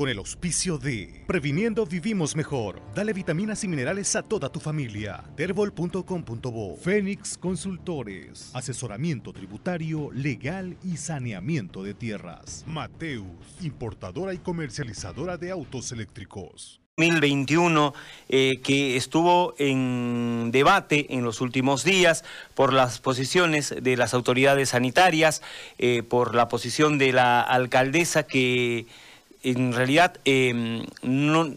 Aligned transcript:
con 0.00 0.08
el 0.08 0.16
auspicio 0.16 0.78
de 0.78 1.24
Previniendo 1.26 1.84
Vivimos 1.84 2.34
Mejor. 2.34 2.80
Dale 2.94 3.12
vitaminas 3.12 3.64
y 3.64 3.68
minerales 3.68 4.16
a 4.16 4.22
toda 4.22 4.48
tu 4.48 4.58
familia. 4.58 5.22
Terbol.com.bo 5.36 6.76
Fénix 6.78 7.36
Consultores. 7.36 8.50
Asesoramiento 8.54 9.34
tributario, 9.34 10.10
legal 10.14 10.78
y 10.82 10.96
saneamiento 10.96 11.82
de 11.82 11.92
tierras. 11.92 12.64
Mateus, 12.66 13.26
importadora 13.60 14.32
y 14.32 14.38
comercializadora 14.38 15.36
de 15.36 15.50
autos 15.50 15.92
eléctricos. 15.92 16.80
2021 16.96 17.92
eh, 18.30 18.60
que 18.62 18.96
estuvo 18.96 19.54
en 19.58 20.50
debate 20.50 21.14
en 21.14 21.24
los 21.24 21.42
últimos 21.42 21.84
días 21.84 22.24
por 22.54 22.72
las 22.72 23.00
posiciones 23.00 23.74
de 23.82 23.96
las 23.98 24.14
autoridades 24.14 24.70
sanitarias, 24.70 25.42
eh, 25.78 26.02
por 26.02 26.34
la 26.34 26.48
posición 26.48 26.96
de 26.96 27.12
la 27.12 27.42
alcaldesa 27.42 28.22
que 28.22 28.86
en 29.42 29.72
realidad 29.72 30.16
em, 30.24 30.86
no, 31.02 31.50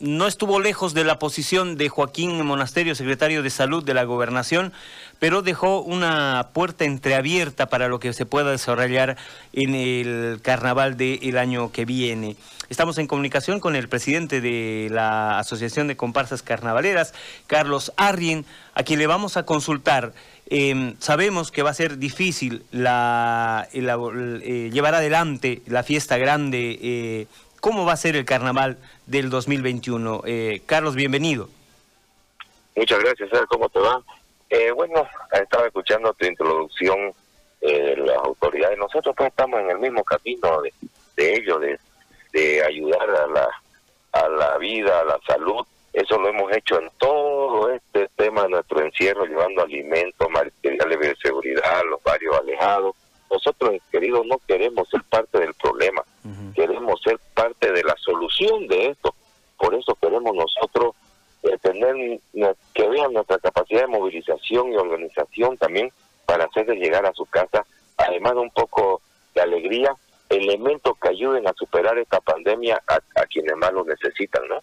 no 0.00 0.26
estuvo 0.26 0.60
lejos 0.60 0.94
de 0.94 1.04
la 1.04 1.18
posición 1.18 1.76
de 1.76 1.88
Joaquín 1.88 2.44
Monasterio, 2.44 2.94
secretario 2.94 3.42
de 3.42 3.50
Salud 3.50 3.84
de 3.84 3.94
la 3.94 4.04
Gobernación, 4.04 4.72
pero 5.18 5.42
dejó 5.42 5.80
una 5.80 6.50
puerta 6.52 6.84
entreabierta 6.84 7.66
para 7.66 7.88
lo 7.88 7.98
que 7.98 8.12
se 8.12 8.26
pueda 8.26 8.50
desarrollar 8.50 9.16
en 9.52 9.74
el 9.74 10.40
carnaval 10.42 10.96
del 10.96 11.36
año 11.38 11.72
que 11.72 11.84
viene. 11.84 12.36
Estamos 12.68 12.98
en 12.98 13.06
comunicación 13.06 13.60
con 13.60 13.76
el 13.76 13.88
presidente 13.88 14.40
de 14.40 14.88
la 14.90 15.38
Asociación 15.38 15.88
de 15.88 15.96
Comparsas 15.96 16.42
Carnavaleras, 16.42 17.14
Carlos 17.46 17.92
Arrien, 17.96 18.44
a 18.74 18.82
quien 18.82 18.98
le 18.98 19.06
vamos 19.06 19.36
a 19.36 19.44
consultar. 19.44 20.12
Em, 20.50 20.96
sabemos 20.98 21.50
que 21.52 21.62
va 21.62 21.70
a 21.70 21.74
ser 21.74 21.98
difícil 21.98 22.64
la, 22.72 23.68
eh, 23.72 24.70
llevar 24.72 24.94
adelante 24.94 25.60
la 25.66 25.82
fiesta 25.82 26.16
grande. 26.16 26.78
Eh, 26.80 27.26
¿Cómo 27.60 27.84
va 27.84 27.92
a 27.92 27.96
ser 27.96 28.16
el 28.16 28.24
carnaval 28.24 28.78
del 29.04 29.28
2021? 29.28 30.22
Eh, 30.24 30.62
Carlos, 30.64 30.94
bienvenido. 30.94 31.50
Muchas 32.76 32.98
gracias, 33.00 33.28
¿cómo 33.48 33.68
te 33.68 33.78
va? 33.78 34.00
Eh, 34.48 34.70
bueno, 34.70 35.06
estaba 35.32 35.66
escuchando 35.66 36.14
tu 36.14 36.24
introducción 36.24 37.12
las 37.60 38.16
autoridades. 38.18 38.78
Nosotros 38.78 39.14
pues 39.18 39.28
estamos 39.28 39.60
en 39.60 39.70
el 39.70 39.78
mismo 39.78 40.02
camino 40.04 40.62
de, 40.62 40.72
de 41.16 41.34
ellos, 41.34 41.60
de, 41.60 41.78
de 42.32 42.64
ayudar 42.64 43.10
a 43.10 43.26
la, 43.26 43.48
a 44.12 44.28
la 44.28 44.56
vida, 44.58 45.00
a 45.00 45.04
la 45.04 45.18
salud. 45.26 45.66
Eso 45.92 46.18
lo 46.18 46.28
hemos 46.28 46.50
hecho 46.52 46.80
en 46.80 46.88
todo 46.96 47.68
este 47.70 47.87
de 48.42 48.48
nuestro 48.50 48.82
encierro, 48.82 49.24
llevando 49.24 49.62
alimentos, 49.62 50.28
materiales 50.30 51.00
de 51.00 51.16
seguridad 51.16 51.80
a 51.80 51.84
los 51.84 52.02
barrios 52.02 52.36
alejados. 52.36 52.96
Nosotros, 53.30 53.74
queridos, 53.90 54.26
no 54.26 54.38
queremos 54.46 54.88
ser 54.88 55.02
parte 55.04 55.38
del 55.38 55.54
problema, 55.54 56.02
queremos 56.54 57.00
ser 57.02 57.18
parte 57.34 57.70
de 57.72 57.84
la 57.84 57.94
solución 57.98 58.66
de 58.68 58.86
esto. 58.86 59.14
Por 59.58 59.74
eso 59.74 59.94
queremos 60.00 60.34
nosotros 60.34 60.94
tener 61.62 62.20
que 62.74 62.88
vean 62.88 63.12
nuestra 63.12 63.38
capacidad 63.38 63.82
de 63.82 63.86
movilización 63.86 64.72
y 64.72 64.76
organización 64.76 65.56
también 65.56 65.92
para 66.26 66.44
hacerles 66.44 66.78
llegar 66.78 67.06
a 67.06 67.12
su 67.12 67.24
casa, 67.26 67.64
además 67.96 68.34
de 68.34 68.40
un 68.40 68.50
poco 68.50 69.00
de 69.34 69.40
alegría, 69.40 69.94
elementos 70.28 70.96
que 71.00 71.08
ayuden 71.08 71.46
a 71.46 71.54
superar 71.54 71.98
esta 71.98 72.20
pandemia 72.20 72.82
a, 72.86 73.26
quienes 73.26 73.56
más 73.56 73.72
lo 73.72 73.84
necesitan, 73.84 74.46
¿no? 74.48 74.60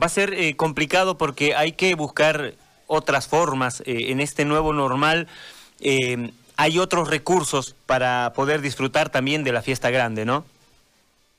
Va 0.00 0.06
a 0.06 0.10
ser 0.10 0.34
eh, 0.34 0.56
complicado 0.56 1.18
porque 1.18 1.54
hay 1.54 1.72
que 1.72 1.94
buscar 1.94 2.54
otras 2.86 3.26
formas 3.28 3.80
eh, 3.80 4.10
en 4.10 4.20
este 4.20 4.44
nuevo 4.44 4.72
normal. 4.72 5.28
Eh, 5.80 6.30
hay 6.56 6.78
otros 6.78 7.08
recursos 7.08 7.74
para 7.86 8.32
poder 8.34 8.60
disfrutar 8.60 9.10
también 9.10 9.44
de 9.44 9.52
la 9.52 9.62
fiesta 9.62 9.90
grande, 9.90 10.24
¿no? 10.24 10.44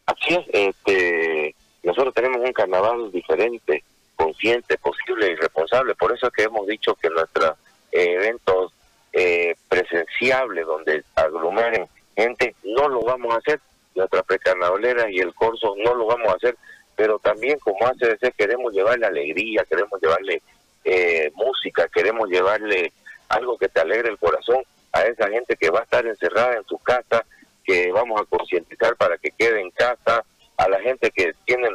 Así 0.06 0.34
es, 0.34 0.46
este, 0.52 1.56
nosotros 1.84 2.14
tenemos 2.14 2.40
un 2.40 2.54
carnaval 2.54 3.12
diferente 3.12 3.84
consciente, 4.16 4.78
posible 4.78 5.32
y 5.32 5.36
responsable. 5.36 5.96
Por 5.96 6.12
eso 6.12 6.28
es 6.28 6.34
que 6.34 6.44
hemos 6.44 6.68
dicho 6.68 6.94
que 6.96 7.10
nuestros 7.10 7.52
eh, 7.92 8.14
eventos 8.14 8.74
eh, 9.14 9.56
presenciables 9.70 10.66
donde 10.66 11.04
aglomeren 11.16 11.88
gente 12.16 12.56
no 12.64 12.90
lo 12.90 13.02
vamos 13.02 13.34
a 13.34 13.38
hacer. 13.38 13.62
Nuestras 13.96 14.24
precarnavaleras 14.24 15.08
y 15.10 15.20
el 15.20 15.34
corso 15.34 15.74
no 15.84 15.94
lo 15.96 16.06
vamos 16.06 16.28
a 16.30 16.36
hacer. 16.36 16.58
Pero 17.00 17.18
también 17.18 17.58
como 17.60 17.88
hace 17.88 18.18
ser 18.18 18.34
queremos 18.34 18.74
llevarle 18.74 19.06
alegría, 19.06 19.64
queremos 19.64 20.02
llevarle 20.02 20.42
eh, 20.84 21.32
música, 21.34 21.88
queremos 21.88 22.28
llevarle 22.28 22.92
algo 23.30 23.58
que 23.58 23.70
te 23.70 23.80
alegre 23.80 24.10
el 24.10 24.18
corazón 24.18 24.58
a 24.92 25.04
esa 25.04 25.30
gente 25.30 25.56
que 25.56 25.70
va 25.70 25.80
a 25.80 25.84
estar 25.84 26.06
encerrada 26.06 26.58
en 26.58 26.66
su 26.66 26.78
casa, 26.80 27.24
que 27.64 27.90
vamos 27.94 28.20
a 28.20 28.26
concientizar 28.26 28.98
para 28.98 29.18
que 29.18 29.32
quede 29.32 29.62
en 29.62 29.72
casa, 29.72 30.26
a 30.58 30.68
la 30.68 30.82
gente 30.82 31.10
que 31.12 31.32
tiene 31.46 31.70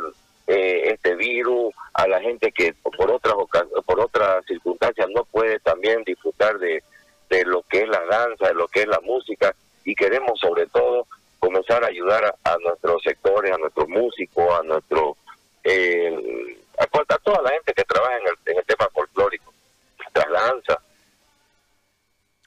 eh, 0.47 0.91
este 0.93 1.15
virus, 1.15 1.73
a 1.95 2.06
la 2.06 2.21
gente 2.21 2.53
que 2.53 2.75
por 2.83 3.11
otras 3.11 3.35
por 3.87 4.01
otras 4.01 4.45
circunstancias 4.45 5.09
no 5.15 5.25
puede 5.25 5.59
también 5.61 6.05
disfrutar 6.05 6.59
de, 6.59 6.83
de 7.31 7.45
lo 7.47 7.62
que 7.62 7.81
es 7.81 7.89
la 7.89 8.05
danza, 8.05 8.49
de 8.49 8.55
lo 8.55 8.69
que 8.69 8.83
es 8.83 8.89
la 8.89 9.01
música 9.01 9.56
y 9.87 9.95
queremos 9.95 10.39
sobre 10.39 10.67
todo 10.67 11.06
a 11.70 11.86
ayudar 11.86 12.34
a, 12.44 12.56
nuestros 12.58 13.02
sectores, 13.02 13.52
a 13.52 13.58
nuestros 13.58 13.88
músicos, 13.88 14.58
a 14.58 14.62
nuestro 14.62 15.16
eh, 15.62 16.58
a, 16.78 16.86
toda 17.19 17.42
la 17.42 17.50
gente 17.50 17.72
que 17.72 17.84
trabaja 17.84 18.19
en 18.19 18.26
el, 18.26 18.52
en 18.52 18.58
el 18.58 18.64
tema 18.64 18.88
folclórico, 18.92 19.52
nuestras 19.98 20.30
danzas, 20.30 20.78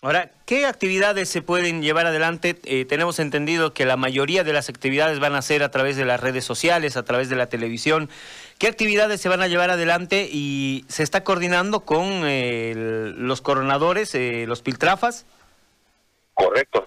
Ahora, 0.07 0.31
¿qué 0.45 0.65
actividades 0.65 1.27
se 1.27 1.41
pueden 1.41 1.81
llevar 1.81 2.05
adelante? 2.05 2.57
Eh, 2.63 2.85
tenemos 2.85 3.19
entendido 3.19 3.73
que 3.73 3.85
la 3.85 3.97
mayoría 3.97 4.45
de 4.45 4.53
las 4.53 4.69
actividades 4.69 5.19
van 5.19 5.35
a 5.35 5.41
ser 5.41 5.63
a 5.63 5.71
través 5.71 5.97
de 5.97 6.05
las 6.05 6.21
redes 6.21 6.45
sociales, 6.45 6.95
a 6.95 7.03
través 7.03 7.27
de 7.27 7.35
la 7.35 7.49
televisión. 7.49 8.09
¿Qué 8.57 8.67
actividades 8.67 9.19
se 9.19 9.27
van 9.27 9.41
a 9.41 9.49
llevar 9.49 9.69
adelante 9.69 10.29
y 10.31 10.85
se 10.87 11.03
está 11.03 11.25
coordinando 11.25 11.81
con 11.81 12.05
eh, 12.23 13.11
los 13.17 13.41
coronadores, 13.41 14.15
eh, 14.15 14.45
los 14.47 14.61
piltrafas? 14.61 15.25
Correcto. 16.35 16.86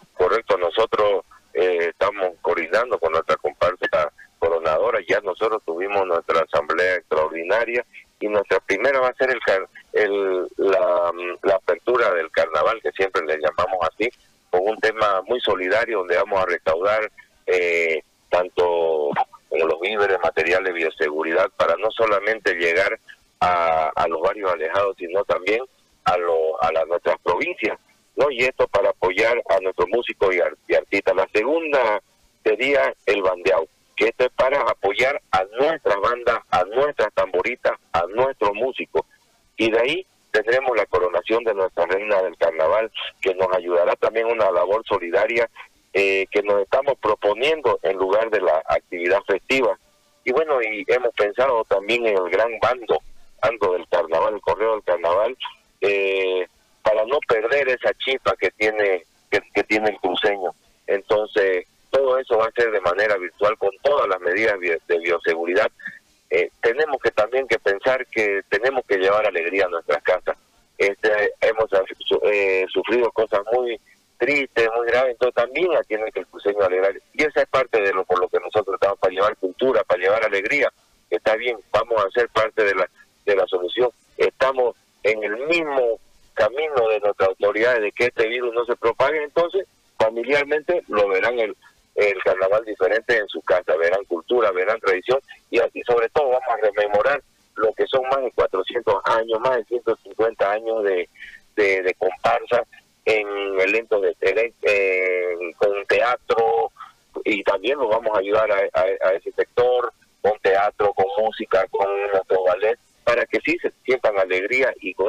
Estamos 2.00 2.34
coordinando 2.40 2.98
con 2.98 3.12
nuestra 3.12 3.36
comparsa 3.36 4.10
coronadora. 4.38 5.00
Ya 5.06 5.20
nosotros 5.20 5.62
tuvimos 5.66 6.06
nuestra 6.06 6.40
asamblea 6.40 6.94
extraordinaria 6.94 7.84
y 8.18 8.28
nuestra 8.28 8.58
primera 8.60 9.00
va 9.00 9.08
a 9.08 9.14
ser 9.14 9.30
el, 9.30 9.40
el 9.92 10.48
la, 10.56 11.12
la, 11.42 11.54
apertura 11.56 12.10
del 12.14 12.30
carnaval, 12.30 12.80
que 12.82 12.90
siempre 12.92 13.22
le 13.26 13.36
llamamos 13.36 13.86
así, 13.92 14.08
con 14.48 14.62
un 14.66 14.78
tema 14.78 15.20
muy 15.26 15.40
solidario 15.40 15.98
donde 15.98 16.16
vamos 16.16 16.42
a 16.42 16.46
recaudar 16.46 17.12
eh, 17.46 18.02
tanto 18.30 19.10
los 19.50 19.80
víveres, 19.82 20.16
materiales 20.22 20.72
de 20.72 20.80
bioseguridad, 20.80 21.50
para 21.54 21.76
no 21.76 21.90
solamente 21.90 22.54
llegar 22.54 22.98
a, 23.40 23.90
a 23.94 24.08
los 24.08 24.22
barrios 24.22 24.50
alejados, 24.50 24.96
sino 24.96 25.22
también 25.24 25.60
a, 26.04 26.16
lo, 26.16 26.62
a 26.62 26.72
las 26.72 26.86
nuestras 26.86 27.18
provincias, 27.22 27.78
¿no? 28.20 28.30
Y 28.30 28.44
esto 28.44 28.68
para 28.68 28.90
apoyar 28.90 29.42
a 29.48 29.60
nuestros 29.60 29.88
músicos 29.88 30.34
y, 30.34 30.74
artistas. 30.74 31.16
La 31.16 31.28
segunda 31.32 32.00
sería 32.44 32.94
el 33.06 33.22
bandeado 33.22 33.66
que 33.96 34.08
esto 34.08 34.24
es 34.24 34.32
para 34.32 34.58
apoyar 34.62 35.20
a 35.30 35.44
nuestra 35.58 35.94
banda, 35.96 36.42
a 36.50 36.64
nuestras 36.64 37.12
tamboritas, 37.12 37.72
a 37.92 38.06
nuestros 38.06 38.54
músicos. 38.54 39.02
Y 39.58 39.70
de 39.70 39.78
ahí 39.78 40.06
tendremos 40.30 40.74
la 40.74 40.86
coronación 40.86 41.44
de 41.44 41.54
nuestra 41.54 41.84
reina 41.84 42.22
del 42.22 42.34
carnaval, 42.38 42.90
que 43.20 43.34
nos 43.34 43.54
ayudará 43.54 43.94
también 43.96 44.26
una 44.26 44.50
labor 44.50 44.82
solidaria 44.86 45.50
eh, 45.92 46.26
que 46.30 46.42
nos 46.42 46.62
estamos 46.62 46.94
proponiendo 46.98 47.78
en 47.82 47.98
lugar 47.98 48.30
de 48.30 48.40
la 48.40 48.62
actividad 48.68 49.20
festiva. 49.26 49.78
Y 50.24 50.32
bueno, 50.32 50.62
y 50.62 50.84
hemos 50.86 51.12
pensado 51.14 51.64
también 51.64 52.06
en 52.06 52.16
el 52.16 52.30
gran 52.30 52.58
bando, 52.58 53.00
bando 53.42 53.72
del 53.74 53.86
carnaval, 53.88 54.34
el 54.34 54.40
correo 54.40 54.72
del 54.72 54.84
carnaval, 54.84 55.36
eh, 55.82 56.46
para 56.82 57.04
no 57.04 57.18
perder 57.26 57.68
esa 57.68 57.92
chispa 57.94 58.34
que 58.36 58.50
tiene 58.52 59.04
que, 59.30 59.40
que 59.54 59.64
tiene 59.64 59.90
el 59.90 59.96
cruceño. 59.98 60.54
Entonces, 60.86 61.66
todo 61.90 62.18
eso 62.18 62.38
va 62.38 62.46
a 62.46 62.52
ser 62.52 62.70
de 62.70 62.80
manera 62.80 63.16
virtual 63.16 63.56
con 63.58 63.70
todas 63.82 64.08
las 64.08 64.20
medidas 64.20 64.58
de 64.60 64.98
bioseguridad. 64.98 65.70
Eh, 66.30 66.50
tenemos 66.62 66.98
que 67.02 67.10
también 67.10 67.48
que 67.48 67.58
pensar 67.58 68.06
que 68.06 68.42
tenemos 68.48 68.84
que 68.86 68.98
llevar 68.98 69.26
alegría 69.26 69.66
a 69.66 69.68
nuestras 69.68 70.02
casas. 70.02 70.36
Este, 70.78 71.32
hemos 71.40 71.68
eh, 72.22 72.64
sufrido 72.72 73.10
cosas 73.10 73.40
muy 73.52 73.78
tristes, 74.16 74.68
muy 74.76 74.86
graves, 74.86 75.12
entonces 75.12 75.34
también 75.34 75.68
tiene 75.88 76.10
que 76.12 76.20
el 76.20 76.26
cruceño 76.26 76.62
alegrar. 76.62 76.94
Y 77.14 77.22
esa 77.24 77.42
es 77.42 77.48
parte 77.48 77.80
de 77.80 77.92
lo 77.92 78.04
por 78.04 78.20
lo 78.20 78.28
que 78.28 78.38
nosotros 78.38 78.74
estamos 78.74 78.98
para 78.98 79.12
llevar 79.12 79.36
cultura, 79.36 79.82
para 79.82 80.00
llevar 80.00 80.24
alegría. 80.24 80.72
Está 81.10 81.34
bien, 81.34 81.58
vamos 81.72 82.04
a 82.04 82.10
ser 82.10 82.28
parte 82.28 82.64
de 82.64 82.74
la, 82.74 82.88
de 83.26 83.34
la 83.34 83.46
solución. 83.46 83.90
Estamos 84.16 84.76
en 85.02 85.24
el 85.24 85.36
mismo 85.48 85.89
de 86.88 87.00
nuestras 87.00 87.28
autoridades 87.28 87.82
de 87.82 87.92
que 87.92 88.06
este 88.06 88.28
virus 88.28 88.54
no 88.54 88.64
se 88.64 88.76
propague, 88.76 89.22
entonces 89.22 89.66
familiarmente 89.98 90.82
lo 90.88 91.08
verán 91.08 91.38
el, 91.38 91.56
el 91.94 92.22
carnaval 92.22 92.64
diferente 92.64 93.16
en 93.16 93.28
su 93.28 93.40
casa, 93.42 93.76
verán 93.76 94.04
cultura, 94.06 94.50
verán 94.52 94.80
tradición 94.80 95.20
y, 95.50 95.58
y 95.58 95.82
sobre 95.82 96.08
todo 96.10 96.28
vamos 96.28 96.48
a 96.48 96.56
rememorar 96.56 97.22
lo 97.56 97.72
que 97.74 97.86
son 97.86 98.02
más 98.08 98.22
de 98.22 98.32
400 98.32 98.94
años, 99.04 99.40
más 99.40 99.56
de 99.56 99.64
150 99.64 100.50
años 100.50 100.84
de, 100.84 101.08
de, 101.56 101.94
comparsa 101.98 102.64
en 103.04 103.26
el 103.60 103.74
eventos 103.74 104.00
de 104.00 104.14
tele, 104.14 104.54
eh, 104.62 105.52
con 105.58 105.84
teatro 105.86 106.70
y 107.24 107.42
también 107.42 107.78
nos 107.78 107.90
vamos 107.90 108.16
a 108.16 108.20
ayudar 108.20 108.50
a, 108.50 109.06
a 109.06 109.12
ese 109.12 109.32
sector 109.32 109.92
con 110.22 110.38
teatro, 110.40 110.92
con 110.94 111.06
música, 111.18 111.66
con 111.70 111.88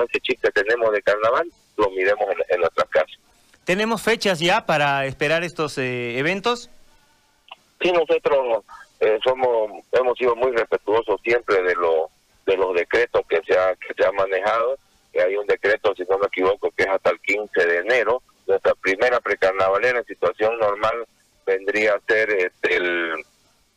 ese 0.04 0.20
chip 0.22 0.42
que 0.42 0.52
tenemos 0.52 0.92
de 0.92 1.02
carnaval, 1.02 1.48
lo 1.78 1.90
miremos 1.90 2.26
en, 2.50 2.60
nuestras 2.60 2.90
casas. 2.90 3.20
¿Tenemos 3.64 4.02
fechas 4.02 4.40
ya 4.40 4.66
para 4.66 5.06
esperar 5.06 5.44
estos 5.44 5.78
eh, 5.78 6.18
eventos? 6.18 6.70
Sí, 7.80 7.92
nosotros 7.92 8.64
eh, 9.00 9.20
somos 9.24 9.84
hemos 9.92 10.18
sido 10.18 10.36
muy 10.36 10.52
respetuosos 10.52 11.20
siempre 11.24 11.62
de 11.64 11.76
los 11.76 12.10
de 12.46 12.58
los 12.58 12.76
decretos 12.76 13.22
que 13.28 13.42
se 13.48 13.58
ha 13.58 13.76
que 13.76 13.94
se 13.96 14.06
ha 14.06 14.12
manejado 14.12 14.78
que 15.12 15.22
hay 15.22 15.36
un 15.36 15.48
decreto 15.48 15.94
si 15.96 16.04
no 16.04 16.18
me 16.20 16.28
equivoco 16.28 16.72
que 16.72 16.84
es 16.84 16.90
hasta 16.90 17.10
el 17.10 17.20
15 17.20 17.66
de 17.66 17.78
enero 17.78 18.22
nuestra 18.48 18.74
primera 18.76 19.20
precarnavalera 19.20 20.00
en 20.00 20.06
situación 20.06 20.58
normal 20.60 21.06
vendría 21.46 21.96
a 21.96 22.00
ser 22.08 22.30
este, 22.32 22.76
el 22.76 23.26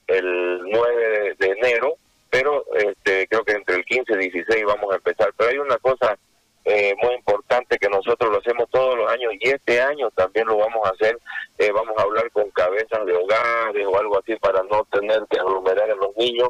el 0.06 0.60
9 0.62 1.36
de, 1.38 1.46
enero 1.46 1.96
pero 2.34 2.64
este 2.74 3.28
creo 3.28 3.44
que 3.44 3.52
entre 3.52 3.76
el 3.76 3.84
15 3.84 4.12
y 4.14 4.28
16 4.28 4.64
vamos 4.64 4.92
a 4.92 4.96
empezar 4.96 5.32
pero 5.36 5.50
hay 5.50 5.58
una 5.58 5.78
cosa 5.78 6.18
eh, 6.64 6.92
muy 7.00 7.14
importante 7.14 7.78
que 7.78 7.88
nosotros 7.88 8.28
lo 8.28 8.38
hacemos 8.38 8.68
todos 8.70 8.98
los 8.98 9.08
años 9.12 9.34
y 9.38 9.50
este 9.50 9.80
año 9.80 10.10
también 10.10 10.48
lo 10.48 10.56
vamos 10.56 10.84
a 10.84 10.90
hacer. 10.90 11.18
Eh, 11.58 11.70
vamos 11.70 11.94
a 11.98 12.02
hablar 12.02 12.30
con 12.32 12.50
cabezas 12.52 13.04
de 13.04 13.14
hogares 13.14 13.86
o 13.86 13.98
algo 13.98 14.18
así 14.18 14.34
para 14.36 14.62
no 14.62 14.82
tener 14.90 15.22
que 15.28 15.38
aglomerar 15.38 15.90
a 15.90 15.94
los 15.94 16.16
niños. 16.16 16.48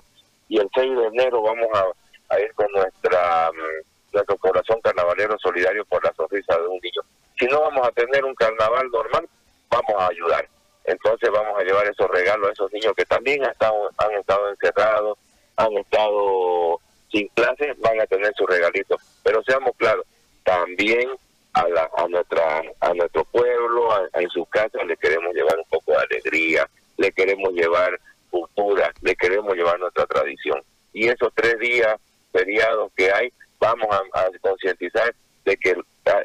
Y 0.48 0.58
el 0.58 0.70
6 0.72 0.96
de 0.96 1.06
enero 1.06 1.42
vamos 1.42 1.66
a, 1.74 2.38
ir 2.38 2.54
con 2.54 2.70
nuestra 2.72 3.50
mm, 3.52 4.14
nuestro 4.14 4.36
corazón 4.38 4.80
carnavalero 4.82 5.36
solidario 5.40 5.84
por 5.84 6.02
la 6.04 6.14
sonrisa 6.14 6.56
de 6.58 6.68
un 6.68 6.78
niño. 6.80 7.02
Si 7.36 7.46
no 7.46 7.60
vamos 7.60 7.86
a 7.86 7.90
tener 7.90 8.24
un 8.24 8.34
carnaval 8.36 8.88
normal, 8.92 9.28
vamos 9.68 9.94
a 9.98 10.06
ayudar. 10.06 10.48
Entonces 10.84 11.28
vamos 11.30 11.58
a 11.58 11.64
llevar 11.64 11.88
esos 11.88 12.08
regalos 12.08 12.50
a 12.50 12.52
esos 12.52 12.72
niños 12.72 12.94
que 12.96 13.04
también 13.04 13.42
han 13.44 13.52
han 13.98 14.12
estado 14.12 14.48
encerrados, 14.50 15.18
han 15.56 15.72
estado 15.74 16.80
sin 17.10 17.28
clases, 17.28 17.78
van 17.78 18.00
a 18.00 18.06
tener 18.06 18.32
sus 18.36 18.48
regalitos. 18.48 19.00
Pero 19.22 19.42
seamos 19.44 19.72
claros, 19.76 20.04
también 20.42 21.08
a, 21.52 21.68
la, 21.68 21.90
a, 21.96 22.08
nuestra, 22.08 22.62
a 22.80 22.94
nuestro 22.94 23.24
pueblo, 23.24 23.88
en 24.12 24.28
su 24.30 24.44
casa, 24.46 24.82
le 24.84 24.96
queremos 24.96 25.32
llevar 25.34 25.58
un 25.58 25.64
poco 25.70 25.92
de 25.92 25.98
alegría, 25.98 26.68
le 26.96 27.12
queremos 27.12 27.52
llevar 27.52 27.98
cultura, 28.30 28.92
le 29.02 29.14
queremos 29.14 29.54
llevar 29.54 29.78
nuestra 29.78 30.06
tradición. 30.06 30.60
Y 30.92 31.08
esos 31.08 31.32
tres 31.34 31.58
días 31.58 31.96
feriados 32.32 32.90
que 32.96 33.10
hay, 33.12 33.32
vamos 33.60 33.88
a, 34.12 34.26
concientizar 34.40 35.14
de 35.44 35.56
que 35.56 35.74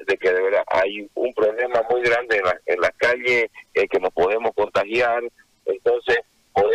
de 0.05 0.17
que 0.17 0.33
de 0.33 0.41
verdad 0.41 0.63
hay 0.67 1.09
un 1.15 1.33
problema 1.33 1.81
muy 1.89 2.01
grande 2.01 2.35
en 2.35 2.43
la, 2.43 2.59
en 2.65 2.81
la 2.81 2.91
calle 2.91 3.49
eh, 3.73 3.87
que 3.87 3.97
nos 3.97 4.11
podemos 4.11 4.53
contagiar, 4.53 5.23
entonces 5.65 6.17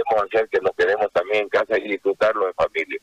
podemos 0.03 0.29
hacer 0.33 0.49
que 0.49 0.61
nos 0.61 0.73
quedemos 0.77 1.11
también 1.13 1.43
en 1.43 1.49
casa 1.49 1.79
y 1.79 1.89
disfrutarlo 1.89 2.49
en 2.49 2.55
familia. 2.55 2.99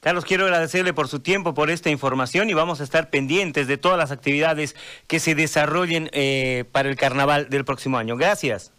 Carlos, 0.00 0.26
quiero 0.26 0.44
agradecerle 0.44 0.92
por 0.92 1.08
su 1.08 1.20
tiempo, 1.20 1.54
por 1.54 1.70
esta 1.70 1.88
información 1.88 2.50
y 2.50 2.54
vamos 2.54 2.82
a 2.82 2.84
estar 2.84 3.08
pendientes 3.08 3.66
de 3.66 3.78
todas 3.78 3.96
las 3.96 4.12
actividades 4.12 4.76
que 5.08 5.18
se 5.18 5.34
desarrollen 5.34 6.10
eh, 6.12 6.64
para 6.72 6.90
el 6.90 6.96
carnaval 6.96 7.48
del 7.48 7.64
próximo 7.64 7.96
año. 7.96 8.14
Gracias. 8.16 8.70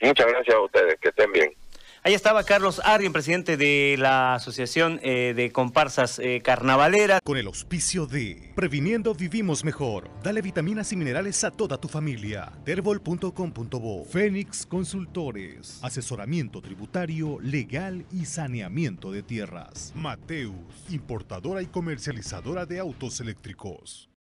Muchas 0.00 0.26
gracias 0.26 0.54
a 0.54 0.60
ustedes, 0.60 0.96
que 1.00 1.08
estén 1.08 1.32
bien. 1.32 1.52
Ahí 2.06 2.12
estaba 2.12 2.44
Carlos 2.44 2.82
Arrien, 2.84 3.14
presidente 3.14 3.56
de 3.56 3.96
la 3.98 4.34
Asociación 4.34 5.00
eh, 5.02 5.32
de 5.34 5.50
Comparsas 5.52 6.18
eh, 6.18 6.42
Carnavaleras. 6.44 7.22
Con 7.24 7.38
el 7.38 7.46
auspicio 7.46 8.04
de 8.04 8.52
Previniendo 8.54 9.14
Vivimos 9.14 9.64
Mejor. 9.64 10.10
Dale 10.22 10.42
vitaminas 10.42 10.92
y 10.92 10.96
minerales 10.96 11.42
a 11.44 11.50
toda 11.50 11.78
tu 11.78 11.88
familia. 11.88 12.52
Terbol.com.bo 12.66 14.04
Fénix 14.04 14.66
Consultores. 14.66 15.78
Asesoramiento 15.82 16.60
tributario, 16.60 17.38
legal 17.40 18.04
y 18.12 18.26
saneamiento 18.26 19.10
de 19.10 19.22
tierras. 19.22 19.90
Mateus, 19.94 20.52
importadora 20.90 21.62
y 21.62 21.66
comercializadora 21.68 22.66
de 22.66 22.80
autos 22.80 23.18
eléctricos. 23.20 24.10